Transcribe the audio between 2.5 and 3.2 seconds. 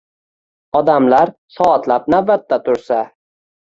tursa?